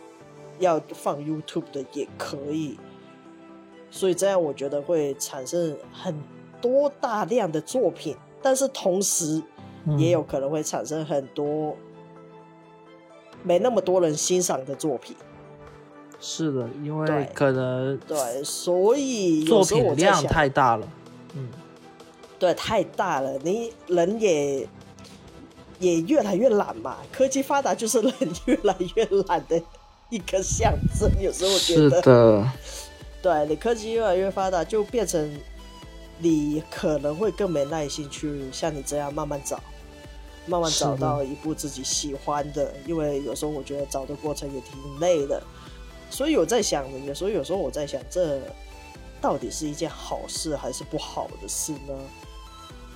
[0.60, 2.78] 要放 YouTube 的也可以，
[3.92, 6.18] 所以这样我觉得会产生很
[6.62, 8.16] 多大量的作品，
[8.48, 9.44] 但是同时
[9.84, 11.76] 嗯也有可能会产生很多
[13.44, 15.14] 没那么多人欣赏的作品。
[16.18, 20.88] 是的，因为对可能对，所以有作品量，太大了。
[21.34, 21.50] 嗯，
[22.40, 24.66] 对，太大了，你人也
[25.80, 27.00] 也越来越懒嘛。
[27.12, 28.14] 科技发达就是人
[28.46, 29.62] 越来越懒的
[30.10, 31.12] 一个象征。
[31.22, 32.52] 有时候我觉是得，的，
[33.22, 35.38] 对你科技越来越发达，就变成
[36.20, 39.60] 你可能会更没耐心去像你这样慢慢找，
[40.46, 42.74] 慢慢找到一部自己喜欢的。
[42.86, 45.42] 因为有时候我觉得找的过程也挺累的，
[46.10, 48.42] 所以我在想，有时候有时候我在想，这
[49.22, 51.94] 到底是一件好事还是不好的事呢？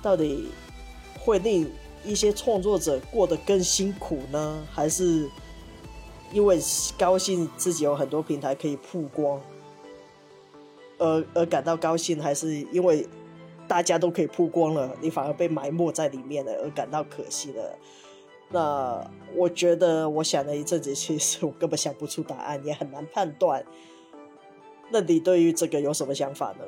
[0.00, 0.48] 到底
[1.20, 1.70] 会令
[2.04, 5.30] 一些创作者过得更辛苦呢，还是
[6.32, 6.58] 因为
[6.98, 9.40] 高兴自己有很多平台可以曝光，
[11.02, 13.04] 而而感到高兴，还是因为
[13.66, 17.76] 大家都可以曝光了，你反而被埋没在里面了，而感到可惜了？
[18.50, 23.64] 那我觉得，我想了一阵子，其实我根本想不出答案，也很难判断。
[24.90, 26.64] 那你对于这个有什么想法呢？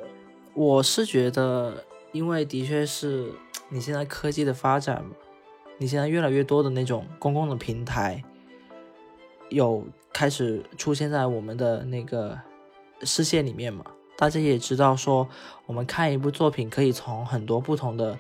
[0.55, 3.33] 我是觉得，因为的确是
[3.69, 5.05] 你现在科技的发展，
[5.79, 8.25] 你现在越来越多的那种公共的平台，
[9.51, 12.39] 有开始出现在我们的那个
[13.03, 13.85] 视线里面嘛。
[14.17, 15.29] 大家也知道说，
[15.67, 18.19] 我们看一部作品可以从很多不同的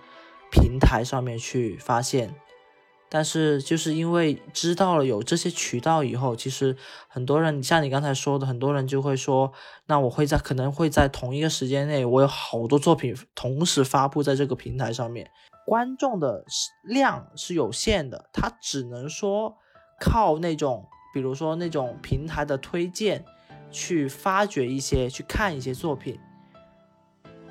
[0.50, 2.34] 平台上面去发现，
[3.08, 6.76] 但是就是因为知道了有这些渠道以后，其实
[7.08, 9.52] 很多人像你刚才说的，很多人就会说，
[9.86, 15.30] 那我会在可能会在同一个时间内，我有好多作品同时发布在这个平台上面，
[15.64, 16.44] 观众的
[16.82, 19.56] 量是有限的，他只能说
[20.00, 23.24] 靠那种，比如说那种平台的推荐
[23.74, 26.16] 去发掘一些，去看一些作品。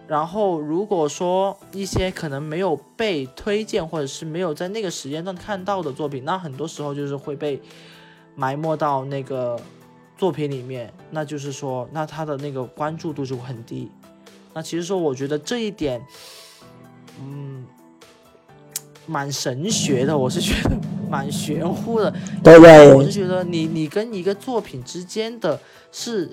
[0.07, 7.61] 然后，如果说一些可能没有被推荐，或者是没有在那个时间段看到的作品，那很多时候就是会被
[8.36, 9.59] 埋没到那个
[10.17, 13.89] 作品里面，那就是说，那他的那个关注度就会很低。
[14.53, 16.01] 那其实说，我觉得这一点，
[17.19, 17.65] 嗯，
[19.05, 20.71] 蛮神学的，我是觉得
[21.14, 22.11] 蛮玄乎的。
[22.43, 25.59] 对对，我是觉得你你跟一个作品之间的
[25.91, 26.28] 是，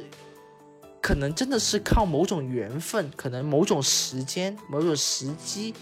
[1.03, 5.75] 可能真的是靠某种缘分，可能某种时间、某种时机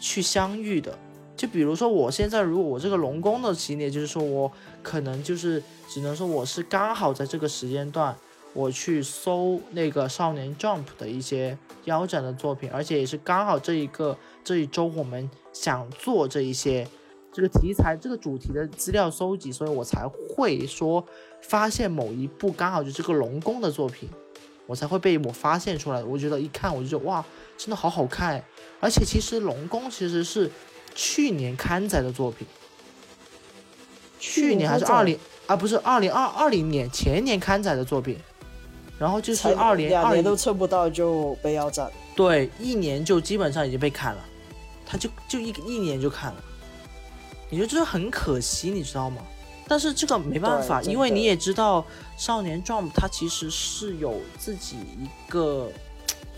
[0.00, 0.98] 去相遇的。
[1.36, 4.50] 就比如说，我现在如果我这个龙宫的系列，就是说我
[4.82, 8.16] 可能就是只能说我是刚好在这个时间段。
[8.54, 16.88] 我去搜那个少年 Jump 的一些腰斩的作品，而且也是刚好这一个这一周我们想做这一些
[17.36, 21.04] 这个题材、这个主题的资料搜集，所以我才会说
[21.42, 24.08] 发现某一部刚好就是个龙宫的作品，
[24.66, 26.02] 我才会被我发现出来。
[26.02, 27.22] 我觉得一看我就觉得哇，
[27.58, 28.42] 真的好好看！
[28.80, 30.50] 而且其实龙宫其实是
[30.94, 32.46] 去年刊载的作品，
[34.18, 35.54] 去年还是二零啊？
[35.54, 38.16] 不是二零二二零年前年刊载的作品。
[38.98, 44.24] 然后就是二年，两年都撑不到就被腰斩，对，一年就基本上已经被砍了，
[44.86, 46.42] 他就就一一年就砍了，
[47.50, 49.22] 你觉得这很可惜，你知道吗？
[49.68, 51.84] 但是这个没办法，因为你也知道，
[52.16, 55.70] 少年 Jump 他其实是有自己一个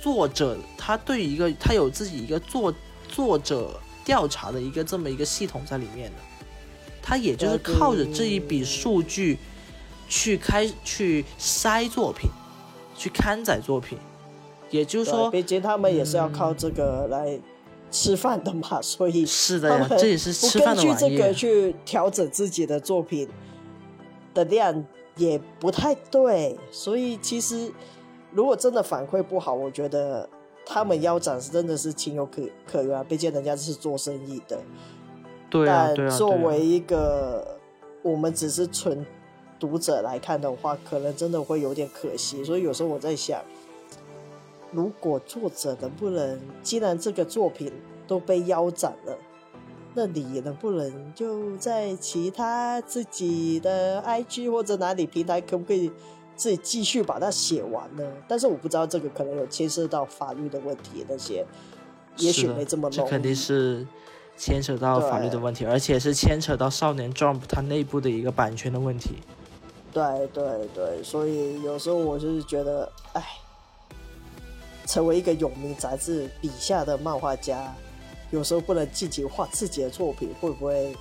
[0.00, 2.74] 作者，他对于一个他有自己一个作
[3.08, 6.16] 作者调查的一个这么一个系统在里面的，
[7.02, 9.38] 他也就是靠着这一笔数据
[10.08, 12.30] 去开去筛作品。
[13.00, 13.96] 去刊载作品，
[14.70, 17.38] 也就是说，毕竟他们也是要靠这个来
[17.98, 23.28] 吃饭的嘛， 所以是的呀，这也是吃饭的根据这个去调整自己的作品
[24.32, 24.84] 的量
[25.16, 27.72] 也不太对，所以其实
[28.32, 30.28] 如果真的反馈不好，我觉得
[30.64, 34.58] 他们腰斩是真的是情有可可原，毕竟人家是做生意的。
[35.50, 37.58] 对啊，但作为一个
[38.02, 39.04] 我们只是纯。
[39.60, 42.44] 读者来看的话，可能真的会有点可惜。
[42.44, 43.42] 所以有时候我在想，
[44.70, 47.72] 如果作者能不能，既然这个作品
[48.06, 49.16] 都被腰斩了，
[49.94, 55.90] 那你能不能就在其他自己的 IG 或者哪里平台，可不可以
[56.36, 58.04] 自己继续把它写完呢？
[58.28, 61.44] 但是我不知道这个可能有牵涉到法律的问题，那些
[62.16, 63.86] 也许没这么这肯定是
[64.36, 69.16] 牵扯到法律的问题，而且是牵扯到少年 Jump 它内部的一个版权的问题。
[69.92, 73.24] 对对对，所以有时候我就是觉得，哎，
[74.88, 77.74] 成为一个有名杂志笔下的漫画家，
[78.30, 80.96] 有时候不能自己画自己的作品，会不会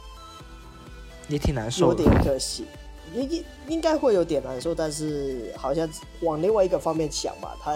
[1.30, 1.88] 也挺难受？
[1.88, 2.66] 有点可惜，
[3.16, 7.74] 应应应该会有点难受，但是好像往另外一个方面想吧，他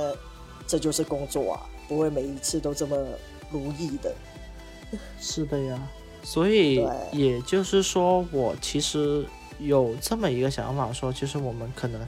[0.68, 2.97] 这就是工作啊，不会每一次都这么
[3.49, 4.14] 如意的。
[5.18, 5.82] 是的呀，
[6.24, 9.26] 所以也就是说，我其实。
[9.59, 12.01] 有这么一个想法，说其实我们可能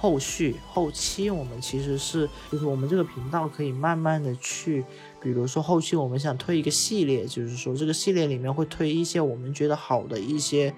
[0.00, 4.82] 后续后期我们其实是就是我们这个频道可以慢慢的去，
[5.20, 10.74] 比如说后期我们想推一个系列，就是说这个系列里面会推一些我们觉得好的一些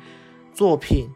[0.53, 1.07] 作品，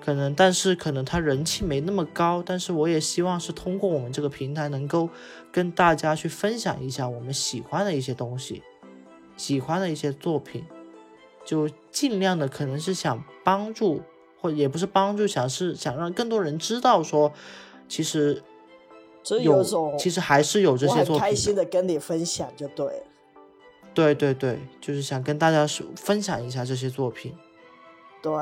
[0.00, 5.10] 可能但是可能它人气没那么高，但是我也希望是通过我们这个平台能够
[5.52, 8.62] 跟大家去分享一下我们喜欢的一些东西，
[9.36, 10.64] 喜欢的一些作品，
[11.44, 14.00] 就尽量的可能是想帮助。
[14.44, 17.32] 或也不是帮助，想是想让更多人知道说，
[17.88, 18.42] 其实
[19.42, 21.18] 有种，其实还是有这些作品。
[21.18, 23.06] 开心的跟你分享就对了。
[23.94, 27.34] 对对对，就是想跟大家说分享一下这些作品。
[28.22, 28.32] 对，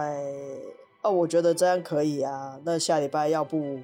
[1.03, 2.59] 哦，我觉得这样可以啊。
[2.65, 3.79] 那下礼拜要不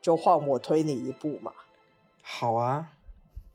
[0.00, 1.52] 就换我推你一部嘛？
[2.22, 2.92] 好啊。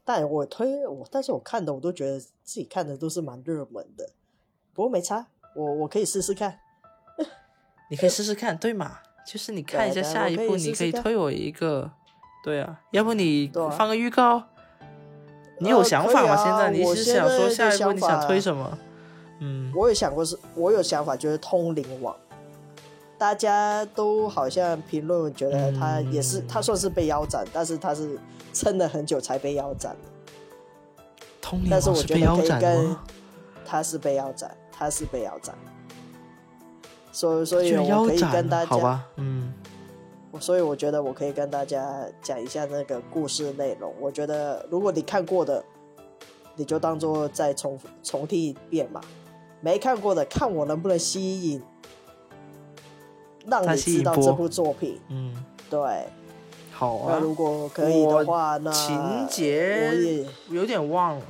[0.03, 4.11] 但我推我，但是我看的我都觉得自己看的都是蛮热门的。
[4.75, 5.25] 不过没差，
[5.55, 6.59] 我我可以试试看。
[7.89, 8.99] 你可以试试看，对嘛？
[9.25, 11.91] 就是你看一下下一步，你可以推我一个，
[12.43, 14.43] 对啊，要不你放个预告？
[15.59, 16.35] 你有想法吗？
[16.35, 18.77] 现在你是想说下一步你想推什么？
[19.39, 22.15] 嗯，我有想过，是我有想法，就是通灵王，
[23.17, 28.19] 大家都好像评论觉得他也是，他算是被腰斩，但是他是
[28.53, 29.95] 撑了很久才被腰斩
[31.41, 33.03] 通灵王是被腰斩吗？
[33.65, 35.55] 他是被腰斩，他是被腰斩。
[37.15, 39.53] 所以，所以我可以跟大家，好吧，嗯，
[40.37, 43.93] 所以我觉得我可以跟大家讲一下那个故事内容。
[44.01, 45.63] 我觉得如果你看过的，
[46.57, 48.99] 你就当做再重重听一遍嘛；
[49.61, 51.63] 没看过的，看我能不能吸引，
[53.45, 54.99] 让你知道这部作品。
[55.07, 55.33] 嗯，
[55.69, 55.79] 对，
[56.73, 57.13] 好啊。
[57.13, 61.25] 那如果可以的话，那情节我也有点忘了。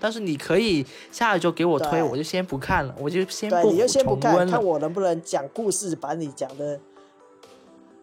[0.00, 6.80] 但是你可以下一周给我推，我就先不看了，我就先不你就先不看，看我能不能讲故事，把你讲的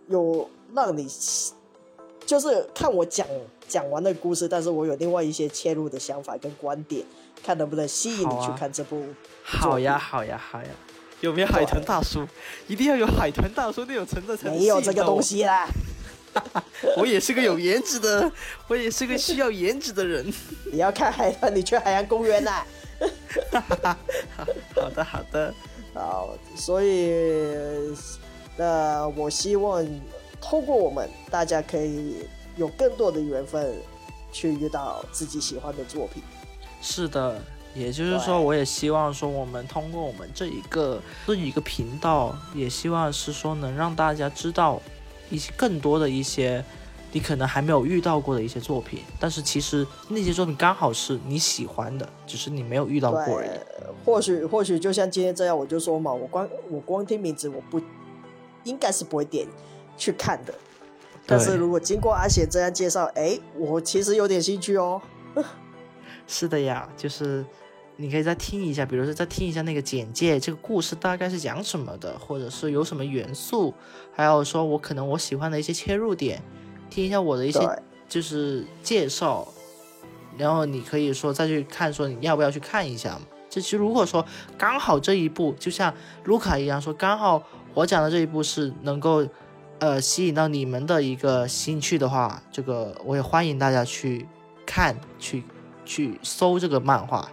[0.07, 1.05] 有让你
[2.25, 3.25] 就是看我讲
[3.67, 7.03] 讲完的故事，但是我有另外一些切入的想法跟观点，
[7.43, 9.03] 看能不能吸引你去看这部。
[9.43, 10.69] 好呀，好呀，好呀！
[11.21, 12.23] 有没有海豚大叔？
[12.67, 15.67] 一定要有海豚大叔那种存在才没有这个东西啦。
[16.97, 18.31] 我也是个有颜值的，
[18.67, 20.25] 我也是个需要颜值的人。
[20.71, 22.63] 你要看海豚，你去海洋公园呐。
[24.75, 25.53] 好的，好的，
[25.93, 26.29] 好。
[26.55, 27.11] 所以，
[28.55, 29.85] 那我希望
[30.41, 32.25] 通过我们，大家可以
[32.55, 33.75] 有更多的缘分
[34.31, 36.23] 去遇到自己喜欢的作品。
[36.81, 37.39] 是的，
[37.75, 44.81] 也就是说，我也希望说，我们通过我们这一个这一个频道，也希望是说能让大家知道。
[45.29, 46.63] 一些更多的一些，
[47.11, 53.49] 你可能还没有遇到过的一些作品，但是其实那些作品刚好是你喜欢的，只是你没有遇到过而已。
[54.05, 57.81] 或许或许就像今天这样，我就说嘛，我光我光听名字，我不
[58.63, 59.47] 应该是不会点
[59.97, 60.53] 去看的。
[61.25, 65.01] 但是如果经过阿贤这样介绍，哎，我其实有点兴趣哦。
[66.27, 67.45] 是的呀，就是。
[67.99, 73.73] 你可以再听一下，比如说再听一下那个简介，这个故事大概是讲什么的，或者是有什么元素，
[74.13, 76.39] 还有说我可能我喜欢的一些切入点，
[76.91, 77.59] 听一下我的一些
[78.07, 79.47] 就是介绍，
[80.37, 83.13] 然后你可以说再去看，说你要不要去看一下。
[83.13, 83.21] 嘛。
[83.49, 84.23] 这其实如果说
[84.57, 85.91] 刚好这一部就像
[86.25, 87.41] 卢卡一样，说刚好
[87.73, 89.27] 我讲的这一部是能够
[89.79, 94.27] 呃吸引到你们的一个兴趣的话，这个我也欢迎大家去
[94.65, 95.43] 看，去
[95.83, 97.27] 去搜这个漫画。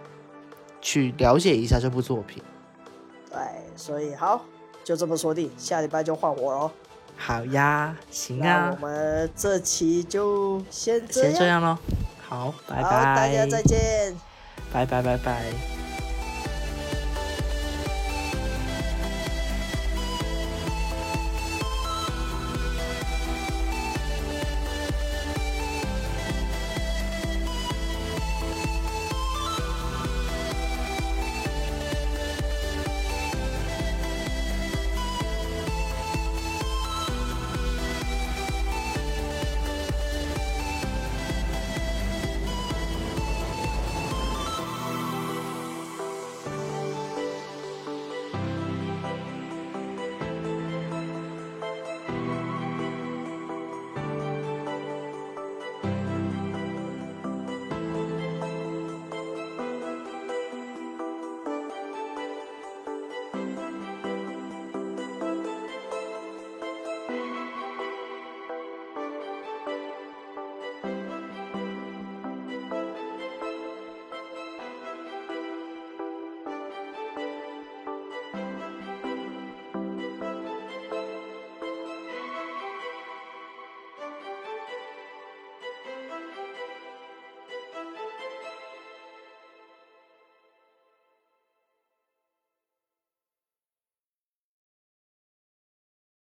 [0.85, 2.43] 去了解一下这部作品，
[3.31, 3.39] 对，
[3.75, 4.45] 所以好，
[4.83, 6.71] 就这么说定，下礼拜就换我喽。
[7.17, 11.75] 好呀，行啊，我们这期就先先这样喽。
[12.29, 14.15] 好，拜拜，大家再见，
[14.71, 15.84] 拜拜拜拜。